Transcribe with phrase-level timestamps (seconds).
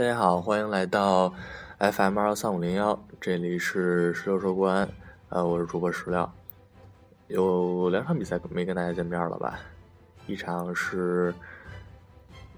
[0.00, 1.34] 大家好，欢迎来到
[1.78, 4.88] FM 二幺三五零幺，这里是石榴说国安，
[5.28, 6.32] 呃，我是主播石料。
[7.28, 9.60] 有两场比赛没跟大家见面了吧？
[10.26, 11.34] 一场是，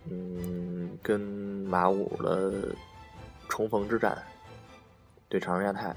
[0.09, 2.69] 嗯，跟马五的
[3.49, 4.17] 重逢之战，
[5.29, 5.93] 对长春亚泰；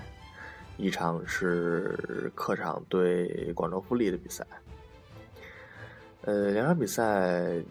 [0.78, 4.44] 一场是客场对广州富力的比赛。
[6.24, 7.62] 呃，两场比赛。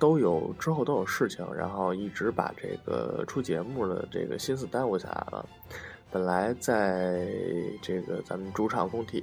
[0.00, 5.46] 都有之后都有事情，然后一直把这个出节目的这个心思耽误下来了。
[6.10, 7.28] 本来在
[7.80, 9.22] 这个咱们主场工体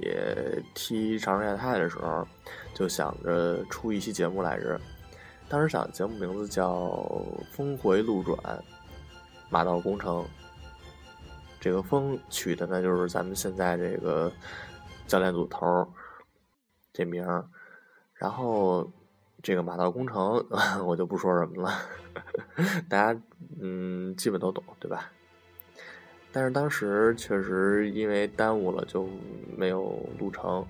[0.74, 2.26] 踢长春亚泰的时候，
[2.72, 4.80] 就想着出一期节目来着。
[5.48, 6.72] 当时想节目名字叫
[7.50, 8.38] 《峰回路转，
[9.50, 10.22] 马到功成》。
[11.60, 14.32] 这个“峰”取的呢，就是咱们现在这个
[15.08, 15.86] 教练组头
[16.92, 17.26] 这名，
[18.14, 18.88] 然后。
[19.42, 20.44] 这个马到功成，
[20.84, 21.72] 我就不说什么了，
[22.88, 23.20] 大家
[23.60, 25.10] 嗯基本都懂，对吧？
[26.32, 29.08] 但是当时确实因为耽误了，就
[29.56, 30.66] 没有录成。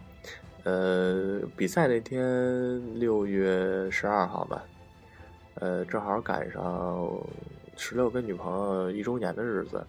[0.64, 4.62] 呃，比赛那天六月十二号吧，
[5.54, 7.10] 呃，正好赶上
[7.76, 9.84] 十六跟女朋友一周年的日子，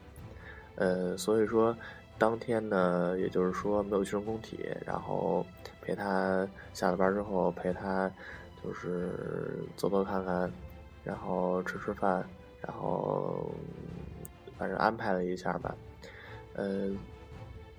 [0.75, 1.75] 呃，所以说
[2.17, 5.45] 当天呢，也就是说没有去成工体，然后
[5.81, 8.09] 陪她下了班之后陪她。
[8.63, 10.51] 就是走走看看，
[11.03, 12.23] 然后吃吃饭，
[12.61, 13.53] 然后
[14.57, 15.75] 反正安排了一下吧。
[16.55, 16.97] 嗯，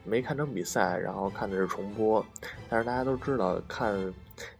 [0.04, 2.24] 没看成比赛，然后看的是重播。
[2.68, 4.12] 但是大家都知道，看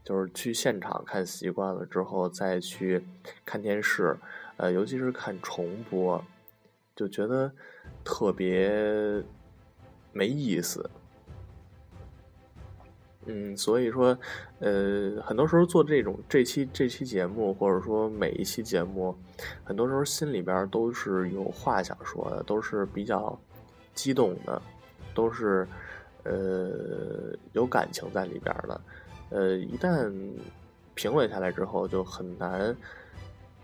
[0.05, 3.03] 就是去现场看习惯了之后，再去
[3.45, 4.15] 看电视，
[4.59, 6.23] 呃，尤其是看重播，
[6.95, 7.51] 就觉得
[8.05, 9.25] 特别
[10.13, 10.91] 没意思。
[13.33, 14.19] 嗯，所以说，
[14.59, 19.17] 呃，很多时候做这种这期这期节目，或者说每一期节目，
[19.63, 23.39] 很多时候心里边都是有话想说的，都是比较
[23.95, 24.61] 激动的，
[25.15, 25.65] 都是
[26.25, 28.81] 呃有感情在里边的。
[29.31, 30.13] 呃，一旦
[30.97, 32.77] 平稳下来之后，就很难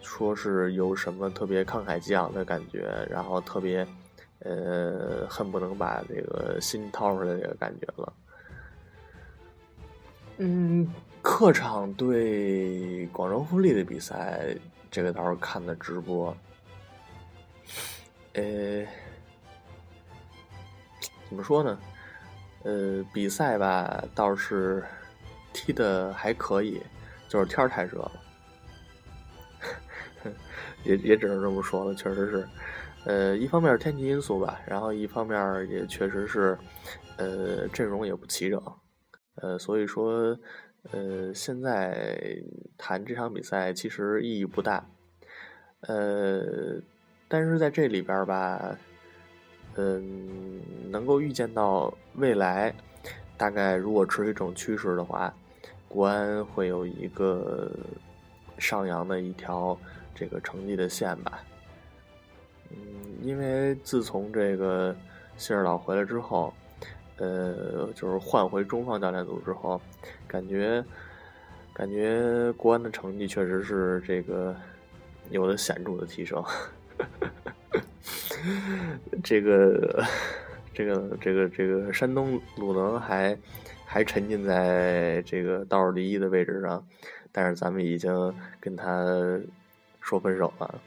[0.01, 3.85] 说是有什么特别慷慨激昂的感觉，然后特别
[4.45, 8.13] 呃恨不能把这个心掏出来这个感觉了。
[10.39, 10.87] 嗯，
[11.23, 14.55] 客场对广州富力的比赛，
[14.91, 16.37] 这个倒是看的直播。
[18.35, 18.85] 呃，
[21.29, 21.79] 怎么说呢？
[22.65, 24.85] 呃，比赛吧倒是
[25.55, 26.83] 踢的还可以，
[27.29, 28.13] 就是天儿太热了，
[30.85, 31.95] 也也只能这么说了。
[31.95, 32.49] 确实是，
[33.05, 36.59] 呃，一方面是天气因素吧，然后一方面也确实是，
[37.17, 38.61] 呃，阵容也不齐整。
[39.37, 40.39] 呃，所以说，
[40.93, 42.43] 呃，现在
[42.79, 44.83] 谈这场比赛其实意义不大，
[45.81, 46.81] 呃，
[47.29, 48.75] 但是在这里边吧，
[49.75, 52.75] 嗯，能够预见到未来，
[53.37, 55.35] 大概如果持续这种趋势的话，
[55.87, 57.71] 国安会有一个
[58.59, 59.79] 上扬的一条
[60.15, 61.45] 这个成绩的线吧，
[62.71, 62.77] 嗯，
[63.23, 64.97] 因为自从这个
[65.37, 66.55] 希尔岛回来之后。
[67.19, 69.81] 呃，就是换回中方教练组之后，
[70.29, 70.85] 感觉
[71.73, 74.55] 感觉国安的成绩确实是这个
[75.31, 76.45] 有了显著的提升。
[79.25, 80.05] 这个
[80.73, 83.37] 这个这个这个山东鲁能还
[83.85, 86.87] 还沉浸在这个倒数第一的位置上，
[87.33, 89.05] 但是咱们已经跟他
[90.01, 90.81] 说分手了。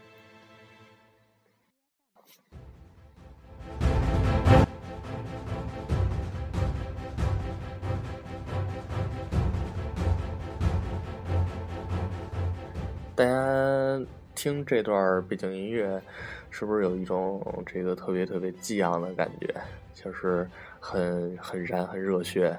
[13.19, 14.01] 大家
[14.33, 16.01] 听这段背景音乐，
[16.49, 19.53] 是不是有一种这个特别特别激昂的感觉？
[19.93, 20.47] 就是
[20.79, 22.57] 很很燃、很热血，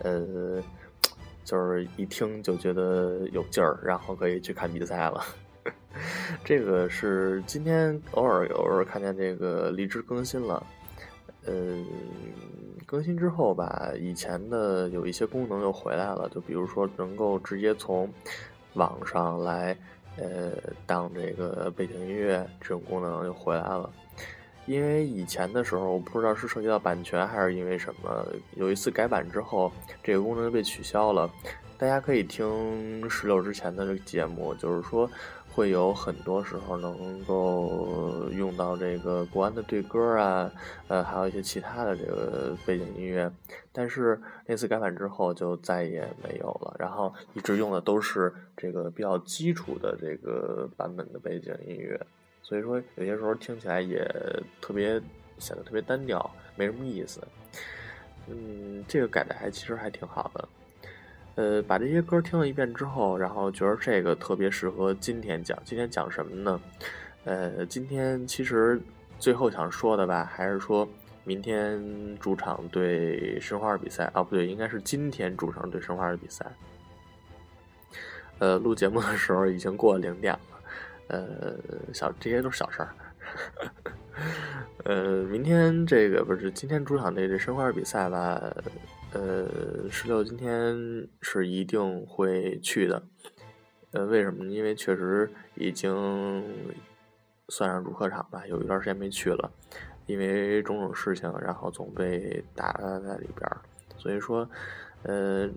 [0.00, 0.62] 呃，
[1.42, 5.24] 就是一听就觉得有劲儿，然后可以去看比赛了。
[6.44, 10.66] 这个是今天偶尔偶尔看见这个荔枝更新了，
[11.46, 11.82] 呃，
[12.84, 18.06] 更新之后吧，以前的有一些功能又回来了，就比如说能够直接从。
[18.74, 19.76] 网上来，
[20.16, 20.52] 呃，
[20.86, 23.90] 当这个背景音乐这种功能又回来了。
[24.66, 28.26] 因为以前的时候，我不知道是涉及到版权还是因为什么，
[28.56, 29.72] 有一次改版之后，
[30.02, 31.30] 这个功能就被取消了。
[31.76, 35.10] 大家可以听十六之前的这个节目，就是说。
[35.54, 40.50] 会有很多时候能够用到这个国安的对歌啊，
[40.88, 43.30] 呃，还有一些其他的这个背景音乐，
[43.72, 52.00] 但是那次改版之后就再也没有了，然后一直用的都是这个比较基础的这个版本的背景音乐，
[52.42, 54.04] 所以说有些时候听起来也
[54.60, 55.00] 特别
[55.38, 57.20] 显得特别单调，没什么意思。
[58.26, 60.48] 嗯，这个改的还其实还挺好的。
[61.36, 65.58] 呃，把这些歌听了一遍之后，然后觉得这个特别适合今天讲。
[65.64, 66.60] 今天讲什么呢？
[67.24, 68.80] 呃，今天其实
[69.18, 70.88] 最后想说的吧，还是说
[71.24, 71.82] 明天
[72.20, 76.46] 主场对申花的比赛啊，不对，应该是今天主场对申花的比赛。
[78.38, 80.40] 呃，录节目的时候已经过了零点了。
[81.08, 81.56] 呃，
[81.92, 82.94] 小这些都是小事儿。
[84.84, 88.40] 呃，明天这个不是今天主场的这申花比赛吧？
[89.14, 93.02] 呃，十六今天是一定会去的。
[93.92, 94.44] 呃，为什么？
[94.46, 96.44] 因为确实已经
[97.48, 99.50] 算上主客场吧，有一段时间没去了，
[100.06, 103.62] 因为种种事情，然后总被打在里边儿，
[103.96, 104.48] 所以说，
[105.04, 105.48] 呃，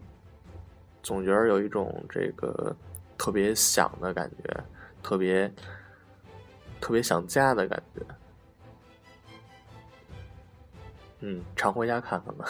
[1.01, 2.75] 总觉得有一种这个
[3.17, 4.63] 特别想的感觉。
[5.03, 5.49] 特别
[6.81, 8.01] 特别想家的感觉，
[11.21, 12.45] 嗯，常回家看看吧。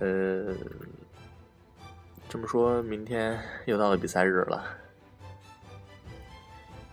[0.00, 0.54] 呃，
[2.28, 4.64] 这么说，明天又到了比赛日了。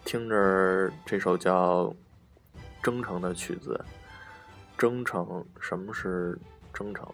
[0.05, 1.85] 听着这首叫
[2.81, 3.79] 《征程》的曲子，
[4.77, 6.37] 征程，什么是
[6.73, 7.07] 征程？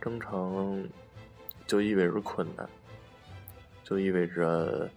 [0.00, 0.88] 征程
[1.66, 2.68] 就意味着困难，
[3.82, 4.88] 就意味着。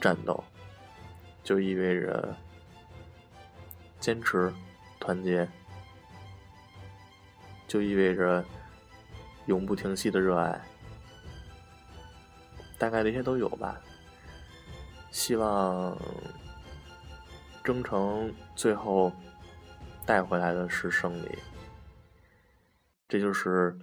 [0.00, 0.42] 战斗
[1.44, 2.36] 就意味着
[4.00, 4.52] 坚持、
[4.98, 5.48] 团结，
[7.72, 8.44] 就意味着
[9.46, 10.60] 永不停息的热爱。
[12.76, 13.80] 大概这些都有吧。
[15.10, 15.96] 希望
[17.64, 19.10] 征程最后
[20.04, 21.38] 带回来的是胜利，
[23.08, 23.78] 这就是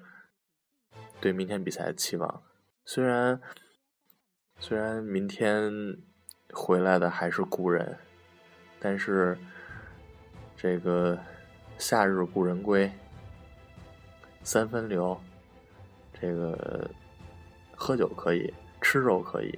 [1.19, 2.44] 对明天比赛的期望。
[2.85, 3.42] 虽然
[4.59, 5.97] 虽然明天。
[6.51, 7.95] 回来的还是故人，
[8.80, 9.38] 但是
[10.57, 11.15] 这个
[11.77, 12.92] 夏日故人归，
[14.44, 15.19] 三分流，
[16.19, 16.89] 这个
[17.75, 19.57] 喝酒可以，吃肉可以，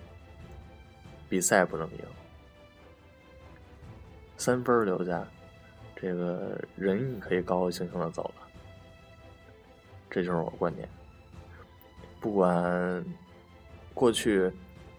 [1.30, 2.00] 比赛不能赢，
[4.38, 5.25] 三分留下，
[5.95, 8.48] 这个人可以高高兴兴的走了，
[10.10, 10.88] 这就是我观点。
[12.19, 13.06] 不管
[13.94, 14.51] 过去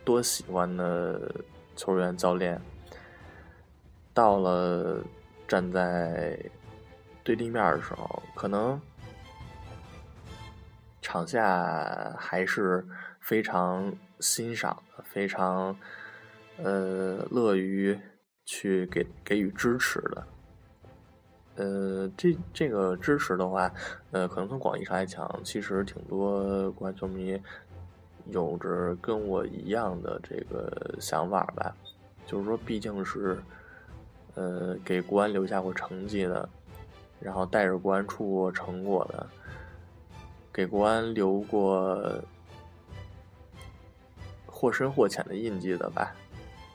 [0.05, 1.32] 多喜欢的。
[1.75, 2.61] 球员、教练
[4.12, 5.02] 到了
[5.49, 6.38] 站在
[7.25, 8.78] 对立面的时候，可能
[11.12, 12.82] 场下还是
[13.20, 15.76] 非常欣赏、非常
[16.56, 17.94] 呃乐于
[18.47, 20.26] 去给给予支持的。
[21.56, 23.70] 呃，这这个支持的话，
[24.11, 27.38] 呃，可能从广义上来讲，其实挺多国安球迷。
[28.29, 31.76] 有着跟我一样的这个想法吧，
[32.25, 33.37] 就是说，毕竟是，
[34.35, 36.49] 呃，给国安留下过成绩的，
[37.20, 39.26] 然后带着国安出过成果的，
[40.52, 41.99] 给国安留过
[44.46, 46.14] 或深或浅的印记的吧。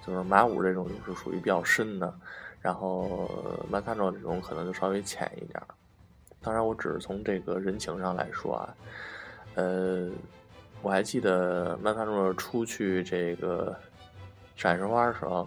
[0.06, 2.14] 就是马五这种就是属于比较深的，
[2.62, 3.30] 然后
[3.70, 5.62] 曼萨诺这种可能就稍微浅一点。
[6.42, 8.76] 当然，我只是从这个人情上来说啊，
[9.56, 10.10] 呃。
[10.84, 13.76] 我还记得曼萨诺出去这个
[14.56, 15.46] 闪申花的时候，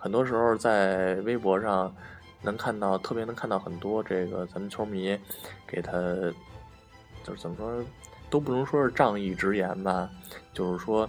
[0.00, 1.94] 很多时候在微博上
[2.42, 5.16] 能看到，特别能看到很多这个咱们球迷
[5.64, 5.92] 给他，
[7.24, 7.84] 就是怎么说，
[8.30, 10.08] 都不能说是仗义直言吧，
[10.52, 11.08] 就是说，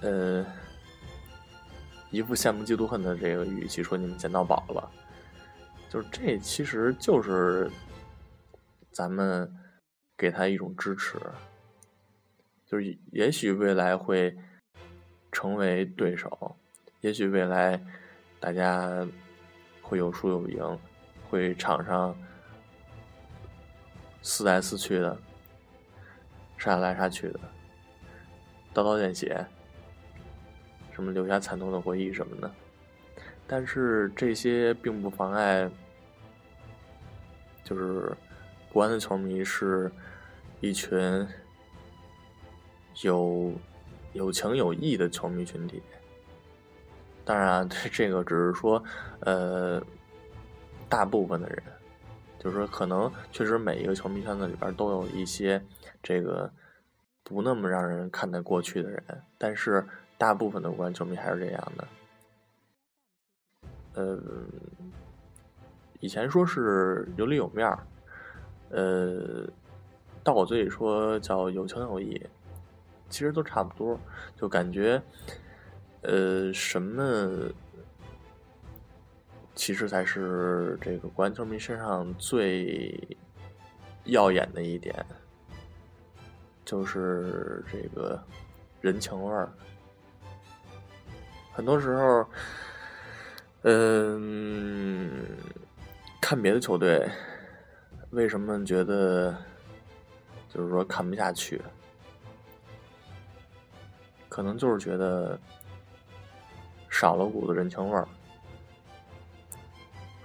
[0.00, 0.46] 呃，
[2.10, 4.90] 一副羡慕嫉妒恨的这个语气说你们捡到宝了，
[5.90, 7.70] 就是这其实就是
[8.92, 9.52] 咱们
[10.16, 11.18] 给他一种支持。
[12.66, 14.36] 就是也许未来会
[15.32, 16.54] 成为对手，
[17.00, 17.82] 也许未来
[18.38, 19.06] 大家
[19.80, 20.78] 会有输有赢，
[21.30, 22.14] 会场上
[24.20, 25.18] 撕来撕去的，
[26.58, 27.40] 杀来杀去的，
[28.74, 29.46] 刀刀见血，
[30.92, 32.52] 什么留下惨痛的回忆什么的。
[33.46, 35.70] 但是这些并不妨碍，
[37.64, 38.12] 就是
[38.70, 39.90] 国安的球迷是
[40.60, 41.26] 一群。
[43.02, 43.52] 有
[44.12, 45.80] 有情有义的球迷群体，
[47.24, 48.82] 当然，这个只是说，
[49.20, 49.80] 呃，
[50.88, 51.62] 大部分的人，
[52.48, 55.62] 就是说，可能确实每一个球迷圈子里边都有一些
[56.02, 56.50] 这个
[57.22, 59.02] 不那么让人看得过去的人，
[59.36, 59.86] 但是
[60.16, 61.88] 大部分的国安球迷还是这样的。
[63.92, 64.18] 呃，
[66.00, 67.86] 以前说是有里有面儿，
[68.70, 69.46] 呃，
[70.24, 72.26] 到我嘴里说叫有情有义。
[73.10, 73.98] 其实都差不多，
[74.36, 75.02] 就感觉，
[76.00, 77.02] 呃，什么
[79.58, 82.96] 其实才是这个国安球迷身上最
[84.04, 85.04] 耀眼的一点，
[86.64, 88.22] 就是这个
[88.80, 89.52] 人情味儿。
[91.52, 92.24] 很多时候，
[93.62, 95.26] 嗯，
[96.20, 97.10] 看别的球队，
[98.10, 99.36] 为什么觉得
[100.48, 101.60] 就是说看不下去？
[104.28, 105.36] 可能就是觉得
[106.88, 108.06] 少了股子人情味儿。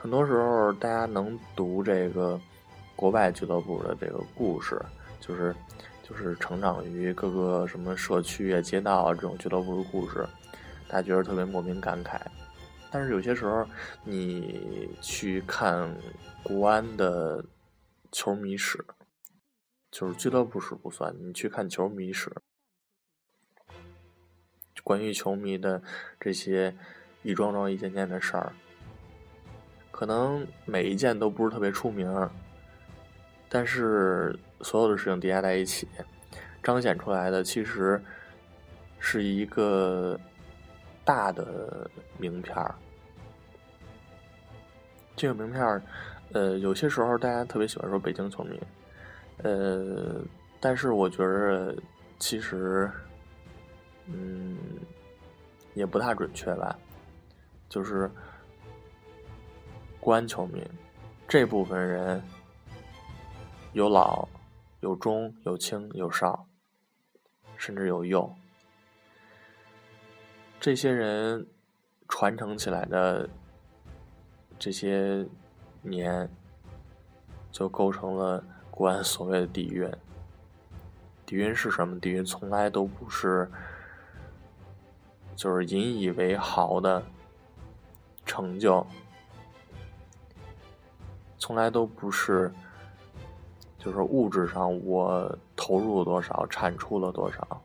[0.04, 2.38] 很多时候，大家能读这个
[2.94, 4.78] 国外俱乐部的这个故事，
[5.22, 5.56] 就是
[6.04, 10.28] 就是成长于各个什么社区啊、街道啊这种俱乐部的故事。
[10.90, 12.20] 大家觉得特别莫名感慨，
[12.92, 13.66] 但是有些时候
[14.04, 15.90] 你去看
[16.44, 17.42] 国安的
[18.12, 18.84] 球迷史，
[19.90, 22.30] 就是俱乐部史不算，你去看球迷史，
[24.84, 25.82] 关于球迷的
[26.20, 26.76] 这些
[27.22, 28.54] 一桩桩、一件件的事儿，
[29.94, 32.30] 可能每一件都不是特别出名，
[33.48, 35.88] 但是所有的事情叠加在一起，
[36.62, 38.04] 彰显出来的其实
[39.00, 40.20] 是一个。
[41.06, 42.74] 大的名片儿，
[45.18, 45.82] 这个名片儿，
[46.32, 48.58] 呃，有些时候大家特别喜欢说北京球迷，
[49.40, 50.22] 呃，
[50.62, 51.76] 但是我觉着
[52.20, 52.90] 其实，
[54.06, 54.58] 嗯，
[55.74, 56.74] 也不大准确吧。
[57.68, 58.10] 就是
[60.04, 60.62] 国安球迷
[61.30, 62.22] 这部分人，
[63.72, 64.28] 有老，
[64.82, 66.46] 有中，有轻，有少，
[67.56, 68.36] 甚至有幼。
[70.60, 71.48] 这些人
[72.10, 73.30] 传承起来的
[74.60, 75.26] 这些
[75.82, 76.30] 年，
[77.50, 79.90] 就构成了国安所谓的底蕴。
[81.26, 81.98] 底蕴是什么？
[82.02, 83.50] 底蕴从来都不是
[85.34, 87.02] 就是引以为豪的
[88.26, 88.86] 成就，
[91.44, 92.50] 从来都不是
[93.78, 97.62] 就是物质上我投入了多少，产出了多少。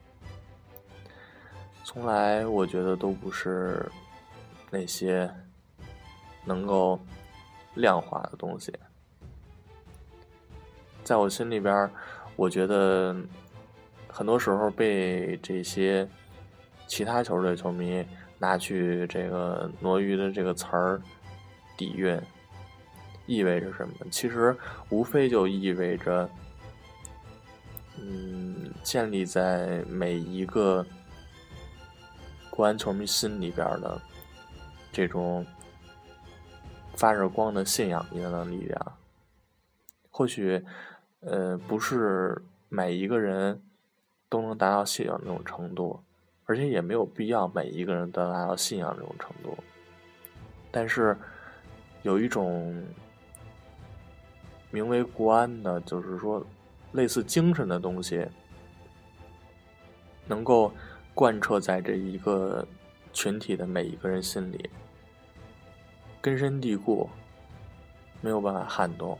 [1.85, 3.89] 从来，我觉得都不是
[4.69, 5.33] 那些
[6.43, 6.99] 能够
[7.75, 8.77] 量化的东西。
[11.01, 11.89] 在我心里边，
[12.35, 13.15] 我觉得
[14.09, 16.05] 很多时候被这些
[16.85, 18.05] 其他球队球迷
[18.39, 21.01] 拿去这个“挪鱼”的这个词儿
[21.77, 22.21] 底蕴，
[23.29, 23.93] 意味着什么？
[24.11, 24.57] 其实
[24.89, 26.29] 无非就意味着，
[27.97, 30.85] 嗯，建立在每一个。
[32.51, 34.01] 国安球迷心里边的
[34.91, 35.45] 这种
[36.97, 38.97] 发着光的信仰一样的力量，
[40.09, 40.61] 或许
[41.21, 43.61] 呃不是每一个人
[44.27, 46.03] 都能达到信仰那种程度，
[46.43, 49.57] 而且也没有必要每一个人都达到信仰那种程度。
[50.69, 51.15] 但是
[52.01, 52.83] 有一种
[54.71, 56.45] 名为国安的，就是说
[56.91, 58.27] 类似精神的东西，
[60.25, 60.71] 能够。
[61.15, 62.65] 贯彻在这一个
[63.11, 64.69] 群体的每一个人心里，
[66.21, 67.09] 根深蒂固，
[68.21, 69.19] 没有办法撼动。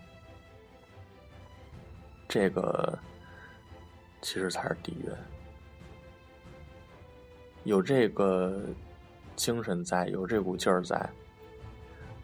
[2.26, 2.98] 这个
[4.22, 5.12] 其实才是底蕴。
[7.66, 8.64] 有这个
[9.36, 11.10] 精神在，有这股劲儿在，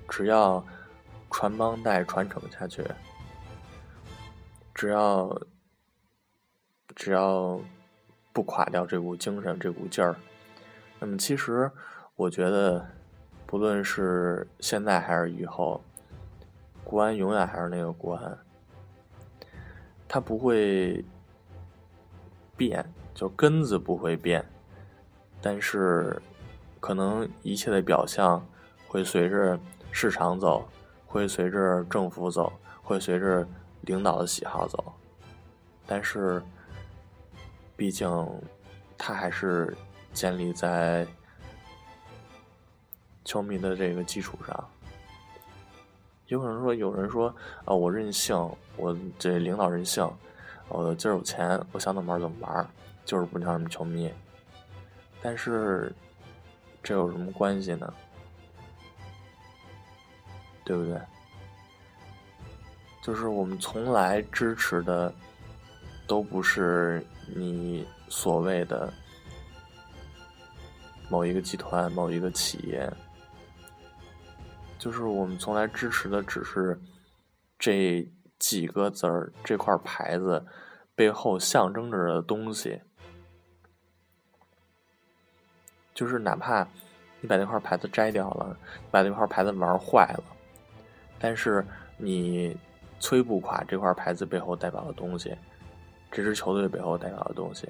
[0.08, 0.66] 只要
[1.30, 2.82] 传帮带传承下去，
[4.86, 5.42] 只要
[6.96, 7.60] 只要。
[8.36, 10.14] 不垮掉这股精神，这股劲儿。
[11.00, 11.72] 那么，其实
[12.18, 12.86] 我觉得，
[13.46, 15.82] 不论是现在还是以后，
[16.84, 18.38] 国安永远还是那个国安，
[20.06, 21.06] 它不会
[22.58, 24.46] 变，就根子不会变。
[25.42, 26.22] 但是，
[26.82, 28.46] 可能一切的表象
[28.86, 29.58] 会随着
[29.94, 30.68] 市场走，
[31.08, 32.52] 会随着政府走，
[32.84, 33.48] 会随着
[33.86, 34.94] 领导的喜好走。
[35.88, 36.44] 但是。
[37.78, 38.10] 毕竟，
[38.98, 39.76] 他还是
[40.14, 41.06] 建立在
[43.26, 44.70] 球迷的这个基础上。
[46.28, 47.28] 有可能说，有人说
[47.66, 48.34] 啊，我任性，
[48.78, 50.10] 我这领导任性，
[50.70, 52.66] 我今儿有钱，我想怎么玩怎么玩，
[53.04, 54.10] 就是不鸟你们球迷。
[55.22, 55.94] 但是，
[56.82, 57.94] 这有什么关系呢？
[60.64, 60.98] 对不对？
[63.06, 65.14] 就是我们从来支持的。
[66.08, 67.04] 都不是
[67.36, 68.94] 你所谓的
[71.10, 72.88] 某一个集团、某一个企业，
[74.78, 76.80] 就是我们从来支持的只是
[77.58, 78.08] 这
[78.38, 80.46] 几个字儿、这块牌子
[80.94, 82.80] 背后象征着的东西。
[85.96, 86.68] 就是哪怕
[87.20, 88.56] 你把那块牌子摘掉了，
[88.92, 90.24] 把那块牌子玩坏了，
[91.18, 91.66] 但是
[91.98, 92.56] 你
[93.00, 95.36] 摧不垮这块牌子背后代表的东西，
[96.12, 97.68] 这支球队背后代表的东西。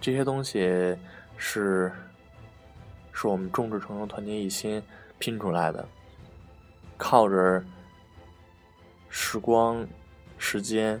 [0.00, 0.96] 这些东西
[1.36, 1.92] 是，
[3.12, 4.80] 是我们众志成城、团结一心
[5.18, 5.86] 拼出来的，
[6.96, 7.64] 靠着
[9.08, 9.84] 时光、
[10.38, 11.00] 时间，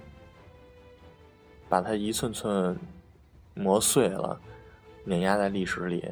[1.68, 2.76] 把它一寸寸
[3.54, 4.40] 磨碎了，
[5.04, 6.04] 碾压在历史里，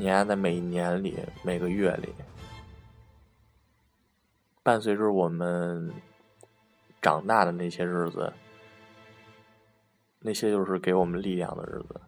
[0.00, 2.08] 你爱在每一年里、每个月里，
[4.62, 5.92] 伴随着我们
[7.02, 8.32] 长大的那些日子。
[10.20, 12.00] 那些就是给我们力量的日子，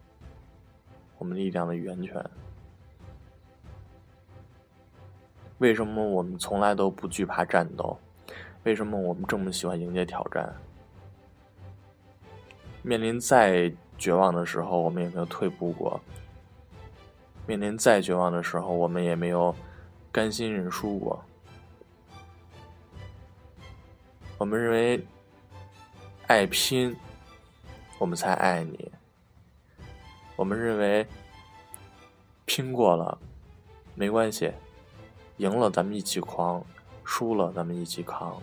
[1.17, 2.29] 我们力量的源泉。
[5.57, 7.97] 为什么我们从来都不惧怕战斗？
[8.63, 10.53] 为什么我们这么喜欢迎接挑战？
[12.83, 15.99] 面临再绝望的时候，我们也没有退步过；
[17.47, 19.55] 面临再绝望的时候，我们也没有
[20.11, 21.23] 甘心认输过。
[24.37, 25.05] 我们认为，
[26.27, 26.95] 爱拼。
[27.99, 28.91] 我们才爱你。
[30.35, 31.05] 我们认为
[32.45, 33.15] 拼过了
[33.93, 34.51] 没关系，
[35.37, 36.65] 赢了咱们一起狂，
[37.03, 38.41] 输了咱们一起扛。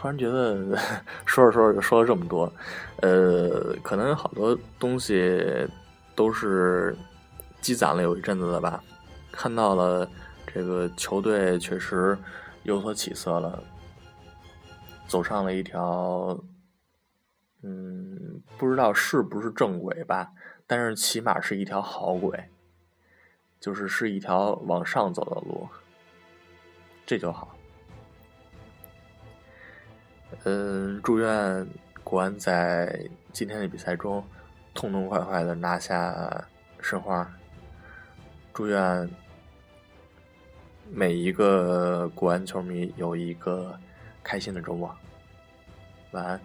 [0.00, 0.78] 突然觉得
[1.26, 2.50] 说着说着就说了这么多，
[3.02, 5.68] 呃，可能好多东西
[6.14, 6.96] 都是
[7.60, 8.82] 积攒了有一阵子了吧，
[9.30, 10.08] 看到了。
[10.52, 12.18] 这个球队确实
[12.64, 13.62] 有所起色了，
[15.06, 16.36] 走上了一条，
[17.62, 20.32] 嗯，不知道是不是正轨吧，
[20.66, 22.50] 但是起码是一条好轨，
[23.60, 25.68] 就是是一条往上走的路，
[27.06, 27.54] 这就好。
[30.44, 31.66] 嗯，祝愿
[32.02, 34.24] 国安在今天的比赛中
[34.74, 36.44] 痛痛快快的拿下
[36.80, 37.30] 申花，
[38.52, 39.08] 祝愿。
[40.92, 43.78] 每一个国安球迷有一个
[44.24, 44.92] 开心的周末，
[46.10, 46.40] 晚安。